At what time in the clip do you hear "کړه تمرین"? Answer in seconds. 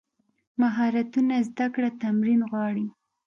1.73-2.41